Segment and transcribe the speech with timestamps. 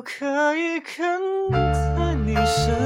[0.00, 2.79] 我可以跟在你身。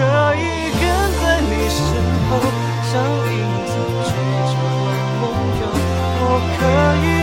[0.00, 0.82] 可以跟
[1.20, 1.78] 在你身
[2.30, 2.32] 后
[2.90, 2.92] 像
[3.28, 3.72] 影子
[4.08, 4.10] 追
[4.48, 5.22] 着光梦
[5.60, 5.62] 游
[6.22, 6.24] 我
[6.56, 6.60] 可
[7.04, 7.19] 以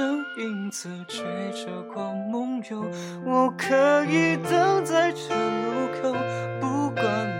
[0.00, 1.22] 像影子追
[1.52, 2.82] 着光梦游。
[3.22, 6.14] 我可以等在这路口
[6.58, 7.39] 不管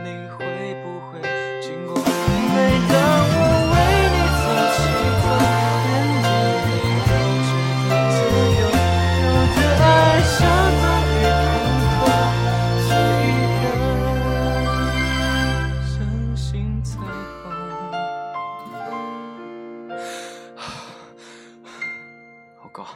[22.73, 22.87] 一